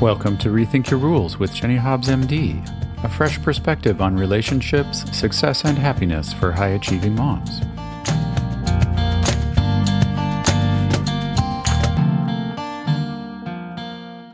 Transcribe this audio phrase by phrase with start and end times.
[0.00, 2.64] Welcome to Rethink Your Rules with Jenny Hobbs, MD,
[3.02, 7.58] a fresh perspective on relationships, success, and happiness for high achieving moms.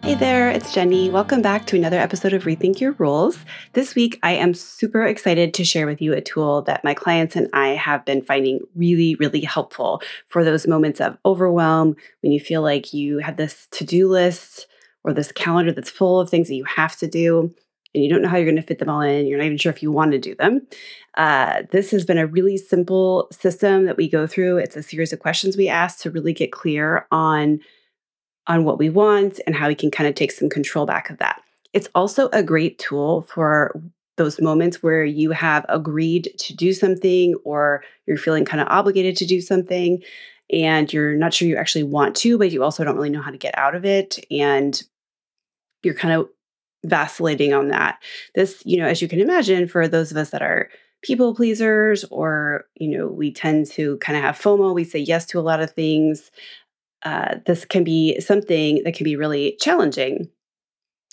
[0.05, 1.09] Hey there, it's Jenny.
[1.09, 3.39] Welcome back to another episode of Rethink Your Rules.
[3.73, 7.37] This week, I am super excited to share with you a tool that my clients
[7.37, 12.39] and I have been finding really, really helpful for those moments of overwhelm when you
[12.39, 14.67] feel like you have this to do list
[15.05, 17.55] or this calendar that's full of things that you have to do
[17.95, 19.27] and you don't know how you're going to fit them all in.
[19.27, 20.67] You're not even sure if you want to do them.
[21.17, 24.59] Uh, this has been a really simple system that we go through.
[24.59, 27.61] It's a series of questions we ask to really get clear on
[28.47, 31.17] on what we want and how we can kind of take some control back of
[31.17, 31.41] that.
[31.73, 33.81] It's also a great tool for
[34.17, 39.17] those moments where you have agreed to do something or you're feeling kind of obligated
[39.17, 40.03] to do something
[40.53, 43.31] and you're not sure you actually want to, but you also don't really know how
[43.31, 44.23] to get out of it.
[44.31, 44.83] And
[45.85, 46.29] you're kind of
[46.85, 48.03] vacillating on that.
[48.35, 50.69] This, you know, as you can imagine, for those of us that are
[51.03, 55.27] people pleasers or, you know, we tend to kind of have FOMO, we say yes
[55.27, 56.31] to a lot of things.
[57.03, 60.31] Uh, this can be something that can be really challenging.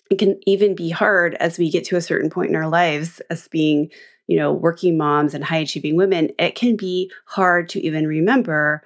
[0.10, 3.22] It can even be hard as we get to a certain point in our lives
[3.30, 3.90] as being,
[4.28, 6.32] you know, working moms and high achieving women.
[6.40, 8.84] It can be hard to even remember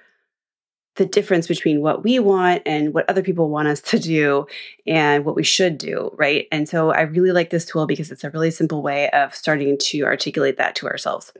[0.96, 4.46] the difference between what we want and what other people want us to do
[4.86, 6.46] and what we should do, right?
[6.50, 9.78] And so I really like this tool because it's a really simple way of starting
[9.78, 11.32] to articulate that to ourselves.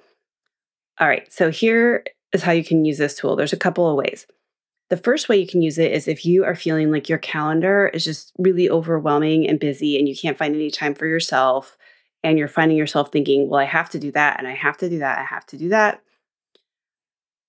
[0.98, 3.36] All right, so here is how you can use this tool.
[3.36, 4.26] There's a couple of ways.
[4.88, 7.88] The first way you can use it is if you are feeling like your calendar
[7.88, 11.76] is just really overwhelming and busy and you can't find any time for yourself
[12.22, 14.88] and you're finding yourself thinking, well, I have to do that and I have to
[14.88, 16.02] do that, I have to do that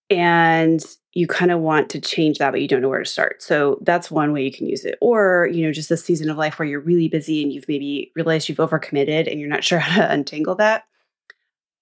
[0.09, 0.83] and
[1.17, 3.41] you kind of want to change that but you don't know where to start.
[3.41, 4.99] So that's one way you can use it.
[5.01, 8.11] Or you know just a season of life where you're really busy and you've maybe
[8.15, 10.83] realized you've overcommitted and you're not sure how to untangle that.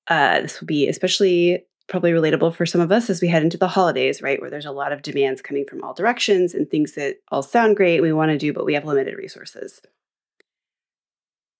[0.07, 3.57] Uh, this will be especially probably relatable for some of us as we head into
[3.57, 6.93] the holidays right where there's a lot of demands coming from all directions and things
[6.93, 9.81] that all sound great we want to do but we have limited resources.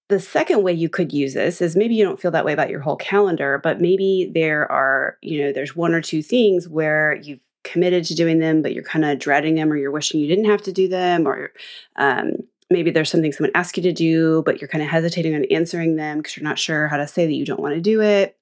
[0.08, 2.70] The second way you could use this is maybe you don't feel that way about
[2.70, 7.16] your whole calendar, but maybe there are, you know, there's one or two things where
[7.16, 10.28] you've committed to doing them, but you're kind of dreading them or you're wishing you
[10.28, 11.52] didn't have to do them, or
[11.98, 12.36] um,
[12.70, 15.98] maybe there's something someone asked you to do, but you're kind of hesitating on answering
[15.98, 18.38] them because you're not sure how to say that you don't want to do it,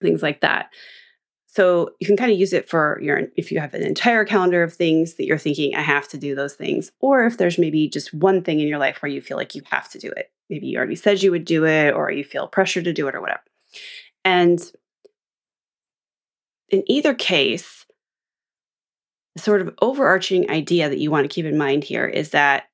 [0.00, 0.70] things like that.
[1.46, 4.62] So you can kind of use it for your if you have an entire calendar
[4.62, 7.88] of things that you're thinking I have to do those things or if there's maybe
[7.88, 10.30] just one thing in your life where you feel like you have to do it.
[10.48, 13.16] Maybe you already said you would do it or you feel pressure to do it
[13.16, 13.42] or whatever.
[14.24, 14.60] And
[16.68, 17.79] in either case,
[19.36, 22.64] sort of overarching idea that you want to keep in mind here is that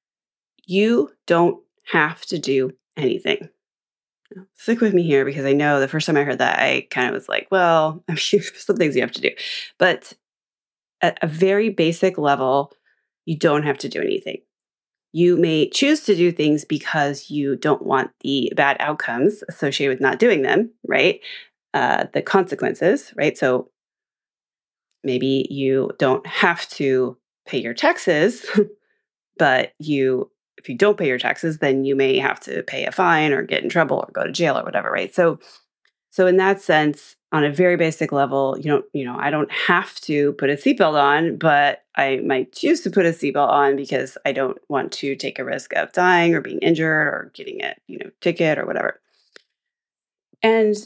[0.67, 1.63] you don't
[1.93, 3.49] have to do anything.
[4.55, 7.09] Stick with me here because I know the first time I heard that, I kind
[7.09, 9.31] of was like, well, I'm some things you have to do.
[9.79, 10.15] But
[11.01, 12.73] at a very basic level,
[13.25, 14.39] you don't have to do anything.
[15.13, 20.01] You may choose to do things because you don't want the bad outcomes associated with
[20.01, 21.21] not doing them, right?
[21.73, 23.37] Uh, the consequences, right?
[23.39, 23.71] So
[25.05, 28.47] maybe you don't have to pay your taxes,
[29.39, 32.93] but you, if you don't pay your taxes, then you may have to pay a
[32.93, 35.15] fine or get in trouble or go to jail or whatever, right?
[35.15, 35.39] So,
[36.11, 39.51] so in that sense, on a very basic level, you don't, you know, I don't
[39.53, 43.77] have to put a seatbelt on, but I might choose to put a seatbelt on
[43.77, 47.63] because I don't want to take a risk of dying or being injured or getting
[47.63, 49.01] a, you know, ticket or whatever.
[50.43, 50.77] And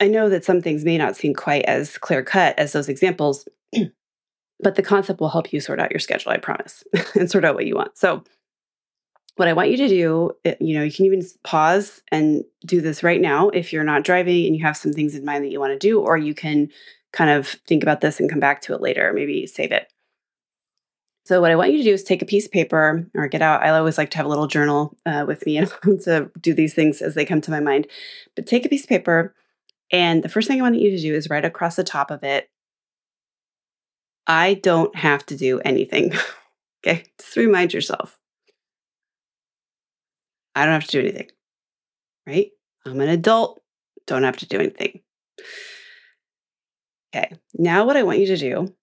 [0.00, 3.48] I know that some things may not seem quite as clear cut as those examples,
[4.60, 6.84] but the concept will help you sort out your schedule, I promise,
[7.14, 7.96] and sort out what you want.
[7.96, 8.22] So,
[9.36, 12.80] what I want you to do, eh, you know, you can even pause and do
[12.80, 15.50] this right now if you're not driving and you have some things in mind that
[15.50, 16.70] you want to do, or you can
[17.12, 19.92] kind of think about this and come back to it later, maybe save it.
[21.26, 23.42] So, what I want you to do is take a piece of paper or get
[23.42, 23.62] out.
[23.62, 25.68] I always like to have a little journal uh, with me and
[26.02, 27.88] to do these things as they come to my mind.
[28.36, 29.34] But take a piece of paper,
[29.92, 32.22] and the first thing I want you to do is right across the top of
[32.22, 32.48] it
[34.26, 36.12] I don't have to do anything.
[36.86, 38.18] okay, just remind yourself
[40.54, 41.28] I don't have to do anything,
[42.26, 42.50] right?
[42.84, 43.60] I'm an adult,
[44.06, 45.00] don't have to do anything.
[47.14, 48.74] Okay, now what I want you to do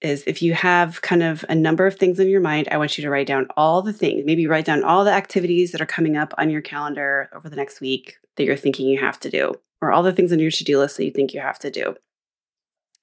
[0.00, 2.96] is if you have kind of a number of things in your mind, I want
[2.96, 5.86] you to write down all the things, maybe write down all the activities that are
[5.86, 9.30] coming up on your calendar over the next week that you're thinking you have to
[9.30, 11.58] do, or all the things on your to do list that you think you have
[11.60, 11.96] to do.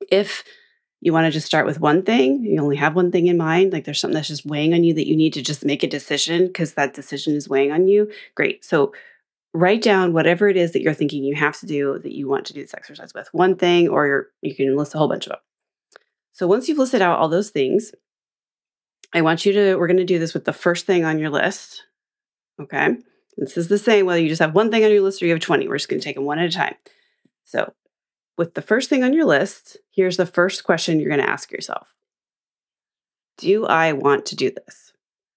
[0.09, 0.44] If
[1.01, 3.74] you want to just start with one thing, you only have one thing in mind,
[3.74, 5.88] like there's something that's just weighing on you that you need to just make a
[5.88, 8.63] decision because that decision is weighing on you, great.
[8.63, 8.94] So
[9.53, 12.45] write down whatever it is that you're thinking you have to do that you want
[12.45, 13.30] to do this exercise with.
[13.33, 15.39] One thing, or you're you can list a whole bunch of them.
[16.36, 17.94] So once you've listed out all those things,
[19.14, 21.30] I want you to, we're going to do this with the first thing on your
[21.30, 21.84] list.
[22.62, 22.98] Okay.
[23.38, 25.32] This is the same whether you just have one thing on your list or you
[25.32, 25.66] have 20.
[25.70, 26.76] We're just going to take them one at a time.
[27.46, 27.74] So,
[28.38, 31.54] with the first thing on your list, here's the first question you're going to ask
[31.54, 31.94] yourself
[33.38, 34.92] Do I want to do this?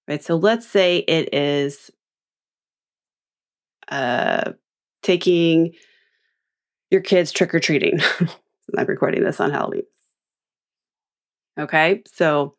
[0.05, 0.21] Right.
[0.21, 1.91] So, let's say it is
[3.87, 4.51] uh,
[5.01, 5.75] taking
[6.91, 8.01] your kids trick or treating.
[8.77, 9.83] I'm recording this on Halloween.
[11.59, 12.03] Okay.
[12.07, 12.55] So,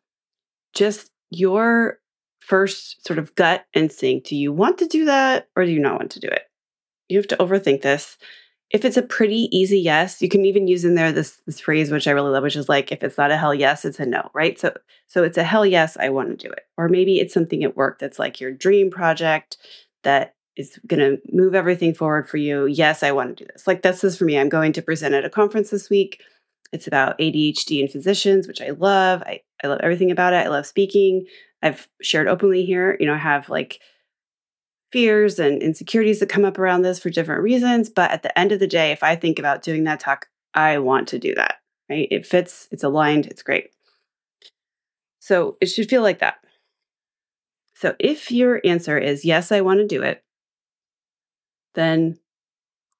[0.73, 1.99] just your
[2.39, 5.99] first sort of gut instinct do you want to do that or do you not
[5.99, 6.43] want to do it?
[7.07, 8.17] You have to overthink this.
[8.71, 11.91] If it's a pretty easy yes, you can even use in there this this phrase
[11.91, 14.05] which I really love, which is like if it's not a hell yes, it's a
[14.05, 14.59] no, right?
[14.59, 14.73] So
[15.07, 16.63] so it's a hell yes, I want to do it.
[16.77, 19.57] Or maybe it's something at work that's like your dream project
[20.03, 22.65] that is going to move everything forward for you.
[22.65, 23.67] Yes, I want to do this.
[23.67, 24.37] Like this is for me.
[24.37, 26.21] I'm going to present at a conference this week.
[26.71, 29.21] It's about ADHD and physicians, which I love.
[29.23, 30.45] I, I love everything about it.
[30.45, 31.25] I love speaking.
[31.61, 32.97] I've shared openly here.
[32.99, 33.79] You know, I have like
[34.91, 37.89] fears and insecurities that come up around this for different reasons.
[37.89, 40.77] But at the end of the day, if I think about doing that talk, I
[40.79, 41.55] want to do that,
[41.89, 42.07] right?
[42.11, 43.71] It fits, it's aligned, it's great.
[45.19, 46.39] So it should feel like that.
[47.75, 50.23] So if your answer is yes, I want to do it,
[51.73, 52.19] then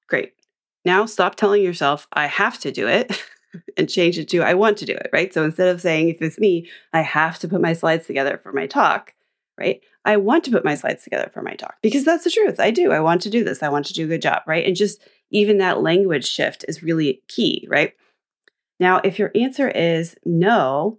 [0.08, 0.32] great.
[0.84, 3.22] Now stop telling yourself, I have to do it.
[3.76, 5.32] and change it to I want to do it, right?
[5.32, 8.52] So instead of saying, if it's me, I have to put my slides together for
[8.52, 9.14] my talk,
[9.58, 9.80] right?
[10.04, 12.58] I want to put my slides together for my talk because that's the truth.
[12.58, 12.92] I do.
[12.92, 13.62] I want to do this.
[13.62, 14.66] I want to do a good job, right?
[14.66, 15.00] And just
[15.30, 17.92] even that language shift is really key, right?
[18.80, 20.98] Now, if your answer is no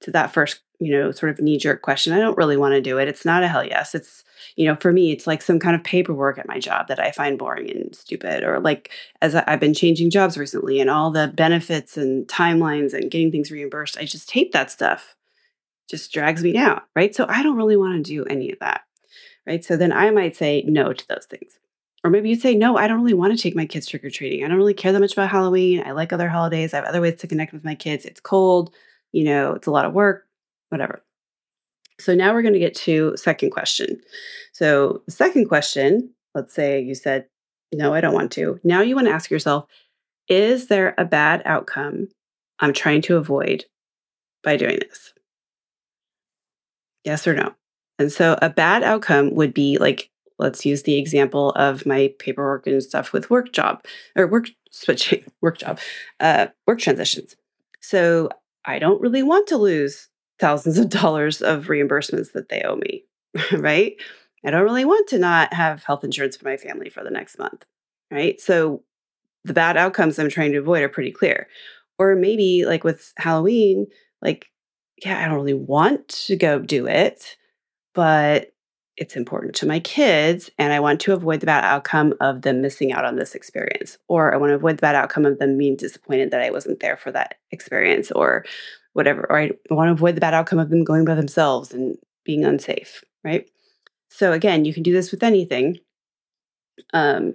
[0.00, 2.14] to that first you know, sort of knee jerk question.
[2.14, 3.06] I don't really want to do it.
[3.06, 3.94] It's not a hell yes.
[3.94, 4.24] It's,
[4.56, 7.10] you know, for me, it's like some kind of paperwork at my job that I
[7.10, 8.42] find boring and stupid.
[8.42, 13.10] Or like as I've been changing jobs recently and all the benefits and timelines and
[13.10, 15.16] getting things reimbursed, I just hate that stuff.
[15.86, 16.80] just drags me down.
[16.96, 17.14] Right.
[17.14, 18.80] So I don't really want to do any of that.
[19.46, 19.62] Right.
[19.62, 21.58] So then I might say no to those things.
[22.02, 24.08] Or maybe you'd say, no, I don't really want to take my kids trick or
[24.08, 24.42] treating.
[24.42, 25.82] I don't really care that much about Halloween.
[25.84, 26.72] I like other holidays.
[26.72, 28.06] I have other ways to connect with my kids.
[28.06, 28.74] It's cold.
[29.12, 30.26] You know, it's a lot of work
[30.70, 31.02] whatever.
[32.00, 34.00] So now we're going to get to second question.
[34.52, 37.26] So the second question, let's say you said,
[37.72, 38.58] no, I don't want to.
[38.64, 39.66] Now you want to ask yourself,
[40.28, 42.08] is there a bad outcome
[42.58, 43.66] I'm trying to avoid
[44.42, 45.12] by doing this?
[47.04, 47.54] Yes or no?
[47.98, 52.66] And so a bad outcome would be like, let's use the example of my paperwork
[52.66, 53.84] and stuff with work job
[54.16, 55.78] or work switching, work job,
[56.18, 57.36] uh, work transitions.
[57.80, 58.30] So
[58.64, 60.08] I don't really want to lose
[60.38, 63.04] thousands of dollars of reimbursements that they owe me,
[63.52, 63.94] right?
[64.44, 67.38] I don't really want to not have health insurance for my family for the next
[67.38, 67.64] month,
[68.10, 68.40] right?
[68.40, 68.82] So
[69.44, 71.48] the bad outcomes I'm trying to avoid are pretty clear.
[71.98, 73.86] Or maybe like with Halloween,
[74.22, 74.46] like,
[75.04, 77.36] yeah, I don't really want to go do it,
[77.94, 78.52] but
[79.00, 82.60] it's important to my kids and I want to avoid the bad outcome of them
[82.60, 83.96] missing out on this experience.
[84.08, 86.80] Or I want to avoid the bad outcome of them being disappointed that I wasn't
[86.80, 88.44] there for that experience or
[88.92, 91.96] whatever, or I want to avoid the bad outcome of them going by themselves and
[92.24, 93.48] being unsafe, right?
[94.10, 95.78] So again, you can do this with anything.
[96.92, 97.34] Um,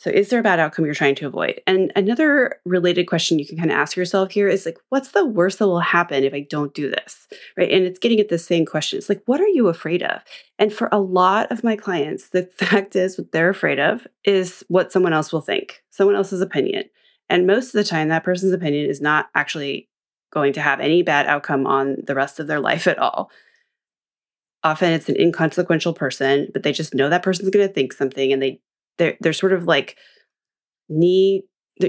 [0.00, 1.60] so is there a bad outcome you're trying to avoid?
[1.66, 5.26] And another related question you can kind of ask yourself here is like, what's the
[5.26, 7.26] worst that will happen if I don't do this?
[7.56, 7.72] Right.
[7.72, 8.96] And it's getting at the same question.
[8.96, 10.22] It's like, what are you afraid of?
[10.56, 14.62] And for a lot of my clients, the fact is what they're afraid of is
[14.68, 16.84] what someone else will think, someone else's opinion.
[17.28, 19.88] And most of the time, that person's opinion is not actually
[20.32, 23.32] going to have any bad outcome on the rest of their life at all.
[24.62, 28.32] Often it's an inconsequential person, but they just know that person's going to think something
[28.32, 28.60] and they
[28.98, 29.96] they're, they're sort of like
[30.88, 31.44] knee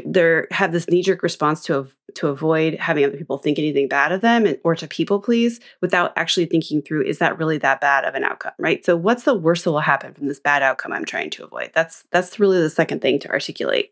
[0.06, 4.12] they're have this knee jerk response to to avoid having other people think anything bad
[4.12, 7.82] of them and, or to people please without actually thinking through is that really that
[7.82, 10.62] bad of an outcome right so what's the worst that will happen from this bad
[10.62, 13.90] outcome i'm trying to avoid that's that's really the second thing to articulate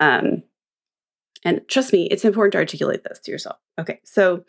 [0.00, 0.42] um,
[1.44, 3.56] and trust me, it's important to articulate this to yourself.
[3.78, 4.44] Okay, so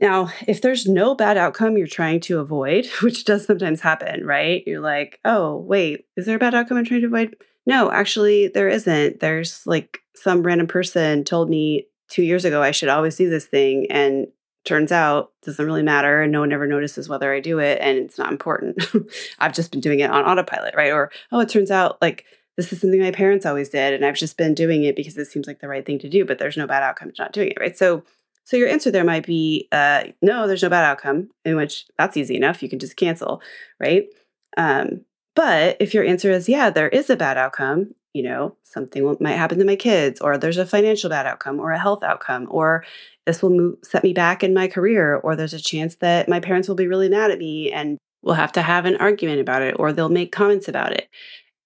[0.00, 4.62] now if there's no bad outcome you're trying to avoid, which does sometimes happen, right?
[4.66, 7.36] You're like, oh, wait, is there a bad outcome I'm trying to avoid?
[7.66, 9.20] No, actually, there isn't.
[9.20, 13.46] There's like some random person told me two years ago I should always do this
[13.46, 13.86] thing.
[13.90, 14.28] And
[14.64, 17.98] turns out doesn't really matter and no one ever notices whether I do it and
[17.98, 18.84] it's not important.
[19.38, 20.92] I've just been doing it on autopilot, right?
[20.92, 22.26] Or, oh, it turns out like
[22.56, 25.26] this is something my parents always did and I've just been doing it because it
[25.26, 27.48] seems like the right thing to do, but there's no bad outcome to not doing
[27.48, 27.76] it, right?
[27.76, 28.04] So
[28.50, 32.16] So your answer there might be uh, no, there's no bad outcome, in which that's
[32.16, 32.64] easy enough.
[32.64, 33.40] You can just cancel,
[33.78, 34.08] right?
[34.56, 35.02] Um,
[35.36, 39.36] but if your answer is yeah, there is a bad outcome, you know, something might
[39.36, 42.84] happen to my kids, or there's a financial bad outcome, or a health outcome, or
[43.24, 46.40] this will move, set me back in my career, or there's a chance that my
[46.40, 49.62] parents will be really mad at me and we'll have to have an argument about
[49.62, 51.08] it, or they'll make comments about it.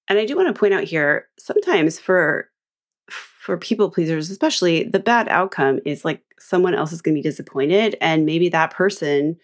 [0.07, 2.51] And I do want to point out here sometimes for
[3.45, 7.29] for people pleasers especially the bad outcome is like someone else is going to be
[7.29, 9.37] disappointed and maybe that person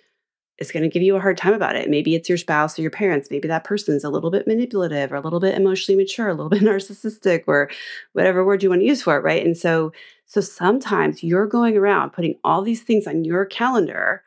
[0.58, 1.88] is going to give you a hard time about it.
[1.88, 3.30] Maybe it's your spouse or your parents.
[3.30, 6.50] Maybe that person's a little bit manipulative or a little bit emotionally mature, a little
[6.50, 7.70] bit narcissistic or
[8.12, 9.44] whatever word you want to use for it, right?
[9.44, 9.92] And so
[10.26, 14.22] so sometimes you're going around putting all these things on your calendar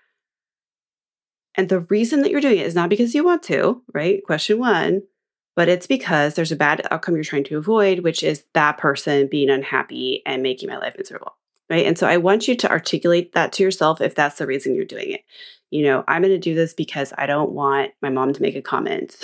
[1.55, 4.23] and the reason that you're doing it is not because you want to, right?
[4.25, 5.03] Question 1,
[5.55, 9.27] but it's because there's a bad outcome you're trying to avoid, which is that person
[9.29, 11.35] being unhappy and making my life miserable
[11.69, 11.85] right?
[11.85, 14.85] And so I want you to articulate that to yourself if that's the reason you're
[14.85, 15.23] doing it.
[15.71, 18.55] You know, I'm going to do this because I don't want my mom to make
[18.55, 19.15] a comment,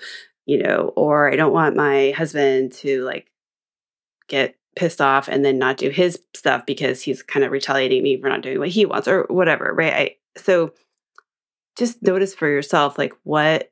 [0.46, 3.30] you know, or I don't want my husband to like
[4.26, 8.18] get pissed off and then not do his stuff because he's kind of retaliating me
[8.18, 9.92] for not doing what he wants or whatever, right?
[9.92, 10.72] I, so
[11.76, 13.70] just notice for yourself like what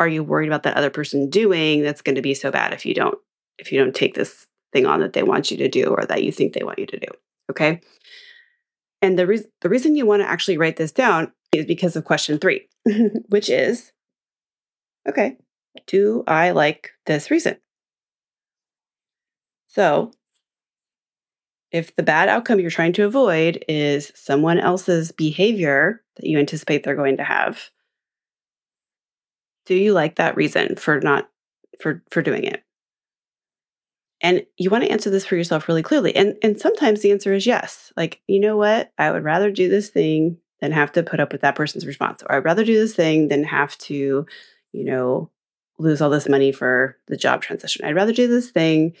[0.00, 2.84] are you worried about that other person doing that's going to be so bad if
[2.84, 3.16] you don't
[3.58, 6.24] if you don't take this thing on that they want you to do or that
[6.24, 7.06] you think they want you to do
[7.50, 7.80] Okay.
[9.02, 12.04] And the, re- the reason you want to actually write this down is because of
[12.04, 12.68] question three,
[13.28, 13.92] which is
[15.08, 15.36] okay,
[15.86, 17.56] do I like this reason?
[19.66, 20.12] So,
[21.72, 26.82] if the bad outcome you're trying to avoid is someone else's behavior that you anticipate
[26.82, 27.70] they're going to have,
[29.66, 31.28] do you like that reason for not
[31.80, 32.62] for for doing it?
[34.20, 36.14] And you want to answer this for yourself really clearly.
[36.14, 37.92] And and sometimes the answer is yes.
[37.96, 38.92] Like, you know what?
[38.98, 42.22] I would rather do this thing than have to put up with that person's response.
[42.22, 44.26] Or I'd rather do this thing than have to,
[44.72, 45.30] you know,
[45.78, 47.84] lose all this money for the job transition.
[47.84, 48.94] I'd rather do this thing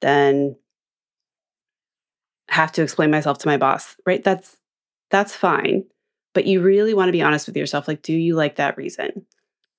[0.00, 0.56] than
[2.48, 3.96] have to explain myself to my boss.
[4.04, 4.24] Right?
[4.24, 4.56] That's
[5.10, 5.84] that's fine.
[6.32, 7.86] But you really want to be honest with yourself.
[7.86, 9.24] Like, do you like that reason?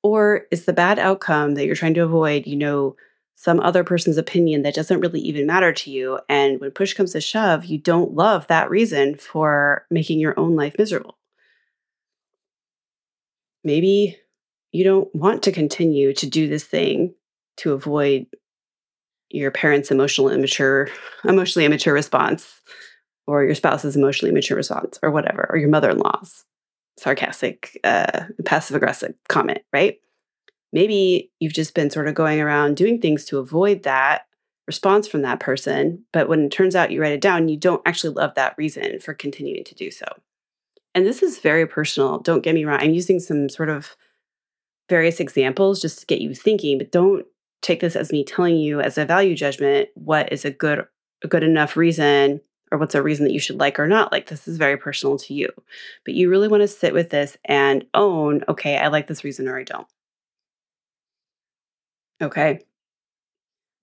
[0.06, 2.96] Or is the bad outcome that you're trying to avoid, you know,
[3.34, 6.20] some other person's opinion that doesn't really even matter to you.
[6.30, 10.56] And when push comes to shove, you don't love that reason for making your own
[10.56, 11.18] life miserable.
[13.64, 14.16] Maybe
[14.72, 17.16] you don't want to continue to do this thing
[17.58, 18.28] to avoid
[19.32, 20.88] your parents' emotional immature,
[21.24, 22.62] emotionally immature response,
[23.26, 26.46] or your spouse's emotionally immature response, or whatever, or your mother-in-law's
[26.98, 30.00] sarcastic, uh, passive aggressive comment, right?
[30.76, 34.24] maybe you've just been sort of going around doing things to avoid that
[34.68, 36.04] response from that person.
[36.12, 39.00] But when it turns out you write it down, you don't actually love that reason
[39.00, 40.06] for continuing to do so.
[40.94, 42.20] And this is very personal.
[42.20, 42.80] Don't get me wrong.
[42.82, 43.96] I'm using some sort of
[44.90, 47.26] various examples just to get you thinking, but don't
[47.62, 50.86] take this as me telling you as a value judgment what is a good
[51.24, 52.42] a good enough reason
[52.72, 54.28] or what's a reason that you should like or not like.
[54.28, 55.50] This is very personal to you.
[56.04, 59.48] But you really want to sit with this and own, okay, I like this reason
[59.48, 59.88] or I don't.
[62.22, 62.62] Okay.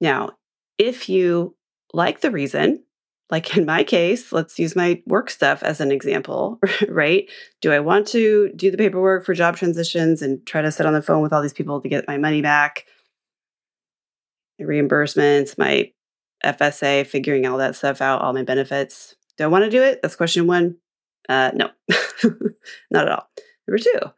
[0.00, 0.30] Now,
[0.78, 1.54] if you
[1.92, 2.82] like the reason,
[3.30, 6.58] like in my case, let's use my work stuff as an example,
[6.88, 7.30] right?
[7.60, 10.92] Do I want to do the paperwork for job transitions and try to sit on
[10.92, 12.84] the phone with all these people to get my money back?
[14.58, 15.92] My reimbursements, my
[16.44, 19.14] FSA, figuring all that stuff out, all my benefits.
[19.38, 20.00] Do I want to do it?
[20.02, 20.76] That's question one.
[21.28, 21.70] Uh, no,
[22.90, 23.28] not at all.
[23.66, 24.10] Number two,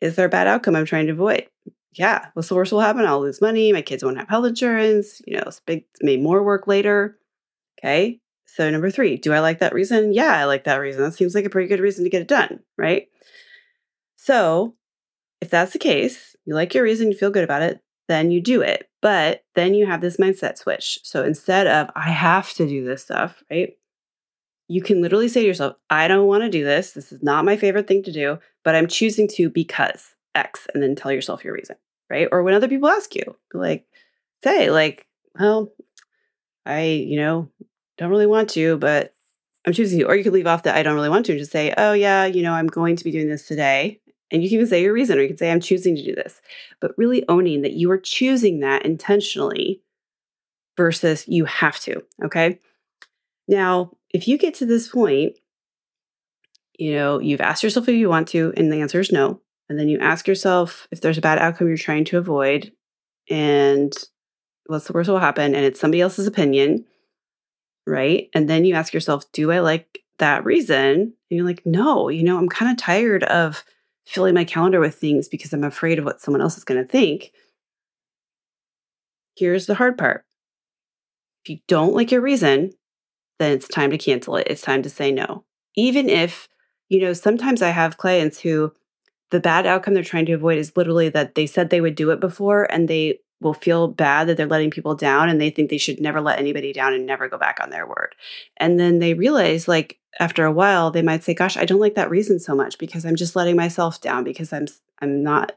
[0.00, 1.48] is there a bad outcome I'm trying to avoid?
[1.92, 3.04] yeah, what's the worst will happen?
[3.04, 3.72] I'll lose money.
[3.72, 5.20] My kids won't have health insurance.
[5.26, 7.18] You know, it's big, made more work later.
[7.78, 8.20] Okay.
[8.46, 10.12] So, number three, do I like that reason?
[10.12, 11.02] Yeah, I like that reason.
[11.02, 12.60] That seems like a pretty good reason to get it done.
[12.76, 13.08] Right.
[14.16, 14.74] So,
[15.40, 18.40] if that's the case, you like your reason, you feel good about it, then you
[18.40, 18.89] do it.
[19.02, 20.98] But then you have this mindset switch.
[21.02, 23.76] So, instead of, I have to do this stuff, right?
[24.68, 26.92] You can literally say to yourself, I don't want to do this.
[26.92, 30.82] This is not my favorite thing to do, but I'm choosing to because X and
[30.82, 31.76] then tell yourself your reason,
[32.08, 32.28] right?
[32.30, 33.86] Or when other people ask you, like,
[34.44, 35.06] say, like,
[35.38, 35.72] well,
[36.66, 37.48] I, you know,
[37.98, 39.14] don't really want to, but
[39.66, 40.06] I'm choosing to.
[40.06, 41.92] Or you could leave off that I don't really want to and just say, oh,
[41.92, 43.99] yeah, you know, I'm going to be doing this today.
[44.30, 46.14] And you can even say your reason, or you can say, I'm choosing to do
[46.14, 46.40] this.
[46.80, 49.82] But really owning that you are choosing that intentionally
[50.76, 52.02] versus you have to.
[52.24, 52.58] Okay.
[53.48, 55.36] Now, if you get to this point,
[56.78, 59.40] you know, you've asked yourself if you want to, and the answer is no.
[59.68, 62.72] And then you ask yourself if there's a bad outcome you're trying to avoid
[63.28, 63.92] and
[64.66, 65.54] what's the worst that will happen.
[65.54, 66.86] And it's somebody else's opinion,
[67.86, 68.28] right?
[68.34, 72.22] And then you ask yourself, do I like that reason, and you're like, no, you
[72.22, 73.64] know, I'm kind of tired of
[74.10, 76.88] filling my calendar with things because I'm afraid of what someone else is going to
[76.88, 77.30] think.
[79.36, 80.24] Here's the hard part.
[81.44, 82.72] If you don't like your reason,
[83.38, 84.48] then it's time to cancel it.
[84.50, 85.44] It's time to say no.
[85.76, 86.48] Even if,
[86.88, 88.72] you know, sometimes I have clients who
[89.30, 92.10] the bad outcome they're trying to avoid is literally that they said they would do
[92.10, 95.70] it before and they will feel bad that they're letting people down and they think
[95.70, 98.14] they should never let anybody down and never go back on their word.
[98.56, 101.94] And then they realize like after a while they might say gosh, I don't like
[101.94, 104.66] that reason so much because I'm just letting myself down because I'm
[105.00, 105.52] I'm not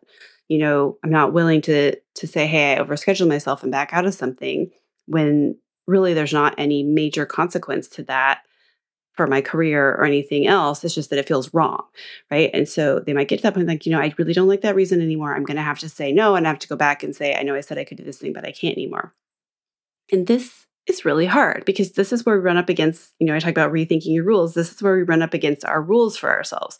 [0.49, 4.05] you know, I'm not willing to to say hey, I overscheduled myself and back out
[4.05, 4.71] of something
[5.05, 8.41] when really there's not any major consequence to that
[9.13, 10.83] for my career or anything else.
[10.83, 11.83] It's just that it feels wrong.
[12.29, 12.49] Right.
[12.53, 14.61] And so they might get to that point like, you know, I really don't like
[14.61, 15.35] that reason anymore.
[15.35, 17.35] I'm going to have to say no and I have to go back and say,
[17.35, 19.13] I know I said I could do this thing, but I can't anymore.
[20.11, 23.35] And this is really hard because this is where we run up against, you know,
[23.35, 24.53] I talk about rethinking your rules.
[24.53, 26.77] This is where we run up against our rules for ourselves,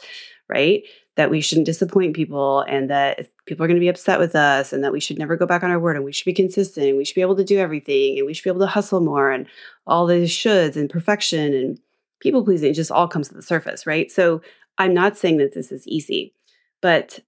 [0.50, 0.84] right?
[1.16, 4.74] That we shouldn't disappoint people and that people are going to be upset with us
[4.74, 6.88] and that we should never go back on our word and we should be consistent
[6.88, 9.00] and we should be able to do everything and we should be able to hustle
[9.00, 9.46] more and
[9.88, 11.80] all these shoulds and perfection and
[12.24, 14.10] people pleasing, it just all comes to the surface, right?
[14.10, 14.42] So
[14.78, 16.34] I'm not saying that this is easy,
[16.82, 17.20] but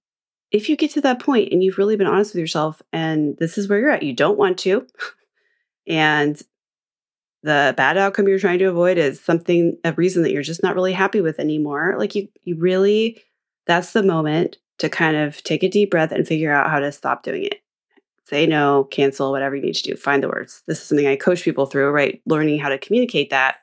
[0.50, 3.58] if you get to that point and you've really been honest with yourself and this
[3.58, 4.86] is where you're at, you don't want to,
[5.86, 6.40] and
[7.42, 10.74] the bad outcome you're trying to avoid is something, a reason that you're just not
[10.74, 13.22] really happy with anymore, like you, you really,
[13.66, 16.90] that's the moment to kind of take a deep breath and figure out how to
[16.90, 17.60] stop doing it.
[18.24, 20.62] Say no, cancel, whatever you need to do, find the words.
[20.66, 22.20] This is something I coach people through, right?
[22.26, 23.58] Learning how to communicate that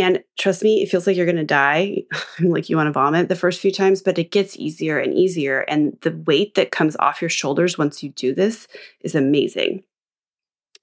[0.00, 2.04] and trust me, it feels like you're going to die,
[2.40, 5.60] like you want to vomit the first few times, but it gets easier and easier.
[5.60, 8.66] And the weight that comes off your shoulders once you do this
[9.00, 9.82] is amazing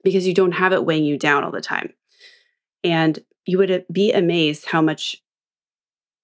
[0.04, 1.92] because you don't have it weighing you down all the time.
[2.84, 5.22] And you would uh, be amazed how much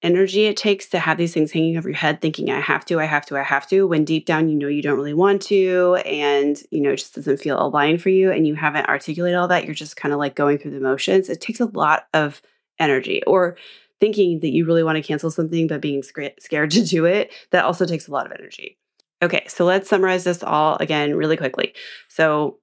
[0.02, 3.00] energy it takes to have these things hanging over your head thinking i have to
[3.00, 5.40] i have to i have to when deep down you know you don't really want
[5.40, 9.38] to and you know it just doesn't feel aligned for you and you haven't articulated
[9.38, 12.06] all that you're just kind of like going through the motions it takes a lot
[12.12, 12.42] of
[12.78, 13.56] energy or
[14.00, 17.64] thinking that you really want to cancel something but being scared to do it that
[17.64, 18.78] also takes a lot of energy.
[19.22, 21.74] Okay so let's summarize this all again really quickly.
[22.08, 22.58] So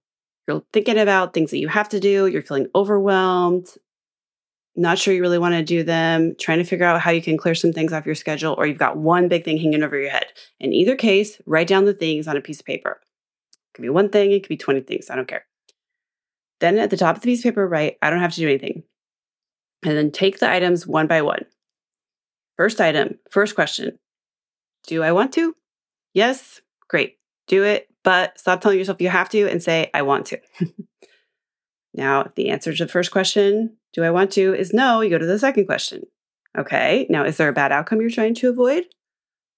[0.47, 3.67] you're thinking about things that you have to do you're feeling overwhelmed
[4.75, 7.37] not sure you really want to do them trying to figure out how you can
[7.37, 10.09] clear some things off your schedule or you've got one big thing hanging over your
[10.09, 10.27] head.
[10.59, 13.01] In either case write down the things on a piece of paper.
[13.01, 15.45] It could be one thing it could be 20 things i don't care.
[16.59, 18.47] Then at the top of the piece of paper write i don't have to do
[18.47, 18.83] anything
[19.83, 21.45] and then take the items one by one.
[22.57, 23.99] First item, first question
[24.87, 25.55] Do I want to?
[26.13, 27.17] Yes, great,
[27.47, 30.39] do it, but stop telling yourself you have to and say, I want to.
[31.93, 35.17] now, the answer to the first question, Do I want to, is no, you go
[35.17, 36.03] to the second question.
[36.57, 38.85] Okay, now is there a bad outcome you're trying to avoid?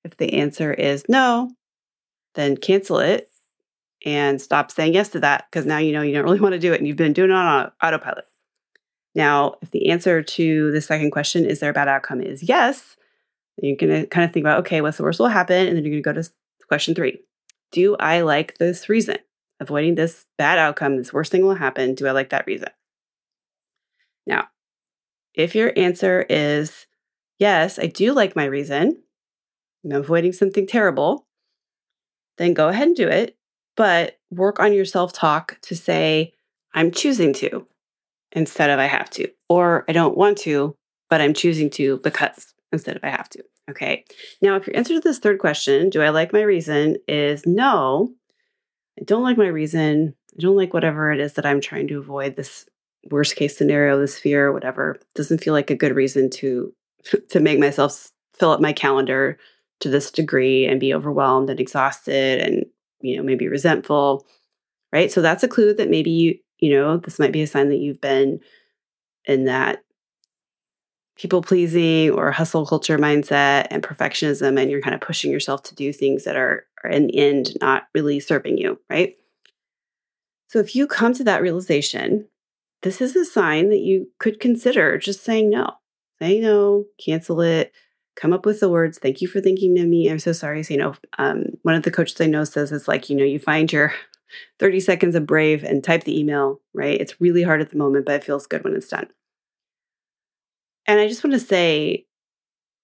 [0.03, 1.51] If the answer is no,
[2.36, 3.29] then cancel it
[4.05, 6.59] and stop saying yes to that because now you know you don't really want to
[6.59, 8.25] do it and you've been doing it on autopilot.
[9.15, 12.97] Now, if the answer to the second question, is there a bad outcome, is yes,
[13.58, 15.67] you're going to kind of think about, okay, what's the worst will happen?
[15.67, 16.30] And then you're going to go to
[16.67, 17.19] question three
[17.71, 19.17] Do I like this reason?
[19.60, 21.93] Avoiding this bad outcome, this worst thing will happen.
[21.93, 22.69] Do I like that reason?
[24.26, 24.47] Now,
[25.34, 26.88] if your answer is
[27.39, 29.04] yes, I do like my reason,
[29.86, 31.28] I'm avoiding something terrible,
[32.38, 33.38] then go ahead and do it.
[33.76, 36.34] But work on your self talk to say,
[36.73, 37.67] I'm choosing to
[38.34, 40.76] instead of I have to, or I don't want to,
[41.10, 43.43] but I'm choosing to because instead of I have to.
[43.69, 44.04] Okay.
[44.41, 48.12] Now, if your answer to this third question, do I like my reason, is no,
[49.00, 50.15] I don't like my reason.
[50.34, 52.65] I don't like whatever it is that I'm trying to avoid, this
[53.10, 55.00] worst case scenario, this fear, whatever.
[55.15, 56.74] Doesn't feel like a good reason to
[57.30, 59.38] to make myself fill up my calendar
[59.80, 62.65] to this degree and be overwhelmed and exhausted and
[63.02, 64.26] you know maybe resentful
[64.93, 67.67] right so that's a clue that maybe you you know, this might be a sign
[67.67, 68.39] that you've been
[69.26, 69.84] in that
[71.17, 75.76] people pleasing or hustle culture mindset and perfectionism, and you're kind of pushing yourself to
[75.76, 79.17] do things that are, are in the end not really serving you, right?
[80.47, 82.30] So if you come to that realization,
[82.82, 85.69] this is a sign that you could consider just saying no.
[86.21, 87.73] Say no, cancel it,
[88.15, 90.10] come up with the words, thank you for thinking of me.
[90.10, 90.63] I'm so sorry.
[90.63, 90.95] Say no.
[91.17, 93.93] Um, one of the coaches I know says it's like, you know, you find your
[94.60, 97.00] 30 seconds of brave and type the email, right?
[97.00, 99.08] It's really hard at the moment, but it feels good when it's done.
[100.86, 102.06] And I just want to say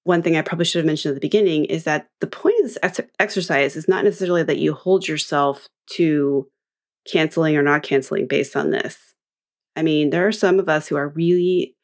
[0.03, 2.65] one thing I probably should have mentioned at the beginning is that the point of
[2.65, 6.47] this ex- exercise is not necessarily that you hold yourself to
[7.11, 9.13] canceling or not canceling based on this.
[9.75, 11.75] I mean, there are some of us who are really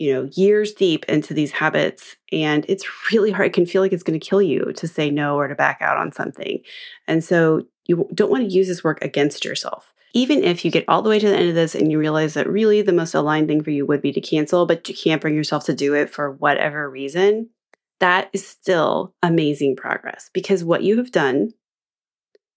[0.00, 2.16] you know, years deep into these habits.
[2.32, 3.48] And it's really hard.
[3.48, 5.78] It can feel like it's going to kill you to say no or to back
[5.82, 6.60] out on something.
[7.06, 9.92] And so you don't want to use this work against yourself.
[10.14, 12.34] Even if you get all the way to the end of this and you realize
[12.34, 15.20] that really the most aligned thing for you would be to cancel, but you can't
[15.20, 17.50] bring yourself to do it for whatever reason,
[17.98, 21.52] that is still amazing progress because what you have done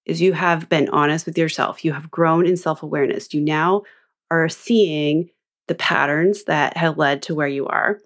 [0.05, 1.83] is you have been honest with yourself.
[1.83, 3.33] You have grown in self awareness.
[3.33, 3.83] You now
[4.29, 5.29] are seeing
[5.67, 7.99] the patterns that have led to where you are.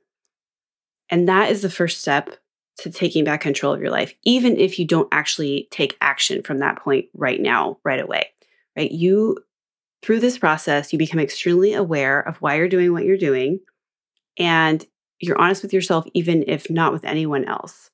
[1.10, 2.38] And that is the first step
[2.78, 6.60] to taking back control of your life, even if you don't actually take action from
[6.60, 8.30] that point right now, right away,
[8.76, 8.92] right?
[8.92, 9.38] You,
[10.04, 13.60] through this process, you become extremely aware of why you're doing what you're doing.
[14.38, 14.86] And
[15.20, 17.90] you're honest with yourself, even if not with anyone else.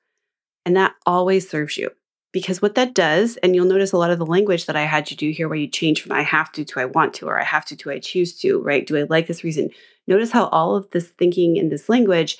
[0.65, 1.89] And that always serves you.
[2.34, 5.10] Because what that does, and you'll notice a lot of the language that I had
[5.12, 7.39] you do here, where you change from I have to to I want to, or
[7.39, 8.86] I have to to I choose to, right?
[8.86, 9.69] Do I like this reason?
[10.08, 12.39] Notice how all of this thinking in this language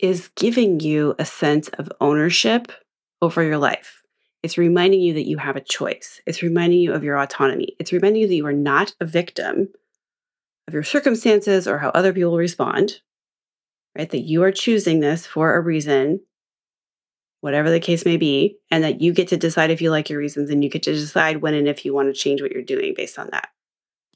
[0.00, 2.72] is giving you a sense of ownership
[3.22, 4.02] over your life.
[4.42, 6.20] It's reminding you that you have a choice.
[6.26, 7.76] It's reminding you of your autonomy.
[7.78, 9.68] It's reminding you that you are not a victim
[10.66, 13.00] of your circumstances or how other people respond,
[13.96, 14.08] right?
[14.08, 16.20] That you are choosing this for a reason
[17.40, 20.18] whatever the case may be, and that you get to decide if you like your
[20.18, 22.62] reasons and you get to decide when and if you want to change what you're
[22.62, 23.48] doing based on that.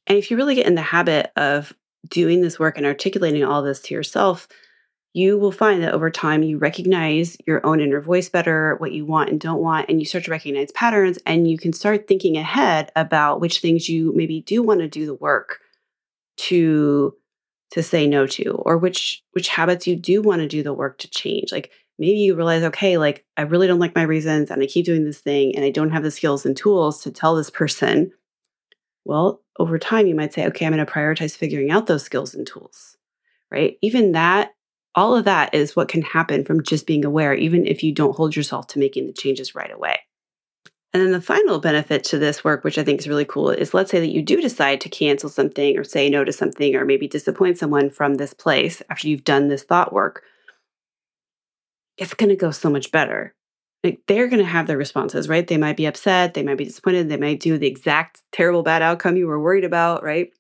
[0.07, 1.73] And if you really get in the habit of
[2.09, 4.47] doing this work and articulating all this to yourself,
[5.15, 9.07] you will find that over time you recognize your own inner voice better, what you
[9.07, 12.37] want and don't want, and you start to recognize patterns and you can start thinking
[12.37, 15.61] ahead about which things you maybe do want to do the work
[16.37, 17.15] to
[17.71, 20.99] to say no to or which which habits you do want to do the work
[20.99, 21.53] to change.
[21.53, 24.85] Like maybe you realize, okay, like I really don't like my reasons and I keep
[24.85, 28.11] doing this thing and I don't have the skills and tools to tell this person.
[29.05, 32.35] Well, over time, you might say, okay, I'm going to prioritize figuring out those skills
[32.35, 32.97] and tools,
[33.51, 33.77] right?
[33.83, 34.54] Even that,
[34.95, 38.17] all of that is what can happen from just being aware, even if you don't
[38.17, 39.99] hold yourself to making the changes right away.
[40.93, 43.75] And then the final benefit to this work, which I think is really cool, is
[43.75, 46.85] let's say that you do decide to cancel something or say no to something or
[46.85, 50.23] maybe disappoint someone from this place after you've done this thought work
[51.97, 53.35] it's going to go so much better.
[53.83, 55.47] Like they're going to have their responses, right?
[55.47, 58.83] They might be upset, they might be disappointed, they might do the exact terrible bad
[58.83, 60.31] outcome you were worried about, right?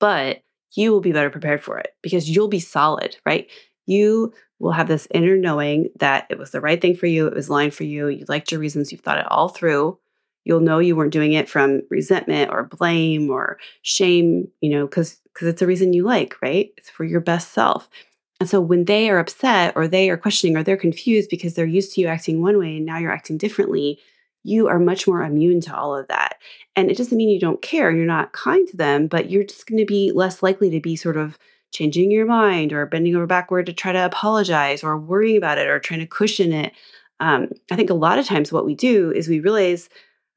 [0.00, 0.42] But
[0.74, 3.48] you will be better prepared for it because you'll be solid, right?
[3.86, 7.34] You will have this inner knowing that it was the right thing for you, it
[7.34, 9.98] was aligned for you, you liked your reasons, you've thought it all through.
[10.44, 15.20] You'll know you weren't doing it from resentment or blame or shame, you know, because
[15.32, 16.70] because it's a reason you like, right?
[16.76, 17.88] It's for your best self.
[18.40, 21.66] And so when they are upset or they are questioning or they're confused because they're
[21.66, 24.00] used to you acting one way and now you're acting differently,
[24.44, 26.38] you are much more immune to all of that.
[26.76, 29.66] And it doesn't mean you don't care, you're not kind to them, but you're just
[29.66, 31.38] going to be less likely to be sort of
[31.70, 35.68] changing your mind or bending over backward to try to apologize or worrying about it
[35.68, 36.72] or trying to cushion it.
[37.20, 39.88] Um, I think a lot of times what we do is we realize,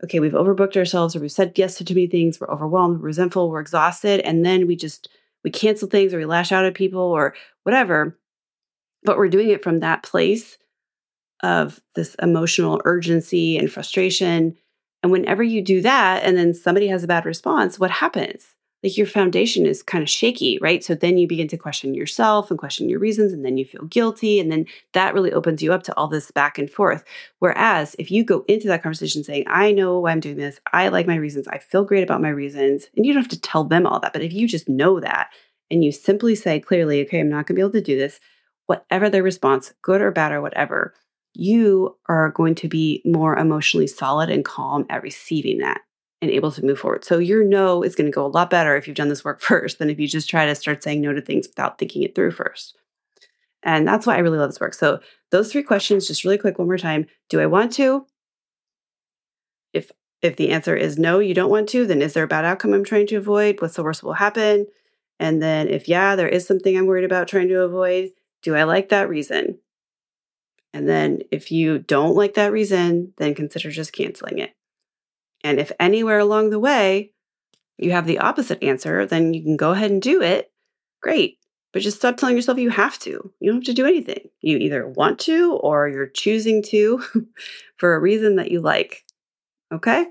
[0.04, 3.50] okay, we've overbooked ourselves or we've said yes to too many things, we're overwhelmed, resentful,
[3.50, 5.08] we're exhausted, and then we just
[5.44, 8.18] we cancel things or we lash out at people or whatever.
[9.04, 10.58] But we're doing it from that place
[11.44, 14.56] of this emotional urgency and frustration.
[15.04, 18.56] And whenever you do that, and then somebody has a bad response, what happens?
[18.84, 20.84] like your foundation is kind of shaky, right?
[20.84, 23.84] So then you begin to question yourself and question your reasons, and then you feel
[23.86, 24.40] guilty.
[24.40, 27.04] And then that really opens you up to all this back and forth.
[27.40, 30.88] Whereas if you go into that conversation saying, I know why I'm doing this, I
[30.88, 33.64] like my reasons, I feel great about my reasons, and you don't have to tell
[33.64, 34.14] them all that.
[34.14, 35.30] But if you just know that
[35.70, 38.20] and you simply say clearly, okay, I'm not to be able to do this,
[38.66, 40.94] whatever their response, good or bad or whatever,
[41.34, 45.82] you are going to be more emotionally solid and calm at receiving that
[46.22, 47.04] and able to move forward.
[47.04, 49.42] So your no is going to go a lot better if you've done this work
[49.42, 52.16] first than if you just try to start saying no to things without thinking it
[52.16, 52.78] through first.
[53.64, 54.74] And that's why I really love this work.
[54.74, 57.06] So those three questions, just really quick one more time.
[57.30, 58.06] Do I want to?
[59.74, 59.92] If
[60.22, 62.74] if the answer is no, you don't want to, then is there a bad outcome
[62.74, 63.60] I'm trying to avoid?
[63.62, 64.68] What's the worst will happen?
[65.20, 68.10] And then if yeah, there is something I'm worried about trying to avoid,
[68.42, 69.60] do I like that reason?
[70.74, 74.52] And then if you don't like that reason, then consider just canceling it.
[75.44, 77.12] And if anywhere along the way
[77.78, 80.52] you have the opposite answer, then you can go ahead and do it.
[81.02, 81.40] Great.
[81.74, 83.34] But just stop telling yourself you have to.
[83.40, 84.30] You don't have to do anything.
[84.42, 87.02] You either want to or you're choosing to
[87.78, 89.04] for a reason that you like.
[89.72, 90.06] Okay?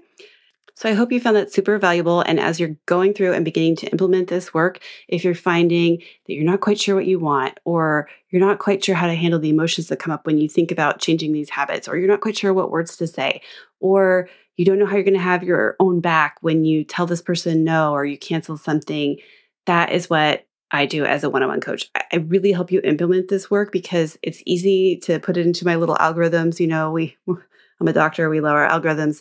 [0.80, 2.22] So I hope you found that super valuable.
[2.22, 6.32] And as you're going through and beginning to implement this work, if you're finding that
[6.32, 9.38] you're not quite sure what you want, or you're not quite sure how to handle
[9.38, 12.22] the emotions that come up when you think about changing these habits, or you're not
[12.22, 13.42] quite sure what words to say,
[13.78, 17.04] or you don't know how you're going to have your own back when you tell
[17.04, 19.18] this person no or you cancel something,
[19.66, 21.90] that is what I do as a one on one coach.
[21.94, 25.76] I really help you implement this work because it's easy to put it into my
[25.76, 26.58] little algorithms.
[26.58, 29.20] You know, we, I'm a doctor, we love our algorithms.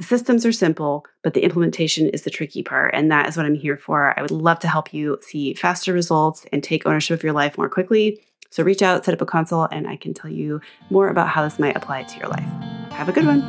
[0.00, 2.94] The systems are simple, but the implementation is the tricky part.
[2.94, 4.18] And that is what I'm here for.
[4.18, 7.58] I would love to help you see faster results and take ownership of your life
[7.58, 8.18] more quickly.
[8.48, 11.44] So reach out, set up a consult, and I can tell you more about how
[11.44, 12.48] this might apply to your life.
[12.92, 13.42] Have a good one.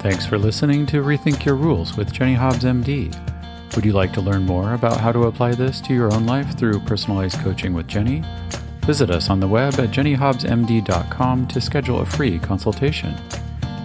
[0.00, 3.10] Thanks for listening to Rethink Your Rules with Jenny Hobbs, MD.
[3.74, 6.58] Would you like to learn more about how to apply this to your own life
[6.58, 8.22] through personalized coaching with Jenny?
[8.86, 13.14] Visit us on the web at jennyhobbsmd.com to schedule a free consultation.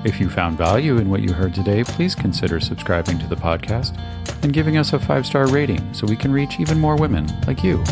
[0.04, 3.96] If you found value in what you heard today, please consider subscribing to the podcast
[4.42, 7.64] and giving us a five star rating so we can reach even more women like
[7.64, 7.84] you.